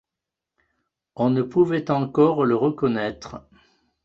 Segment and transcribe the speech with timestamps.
[1.15, 3.47] On ne pouvait encore le reconnaître.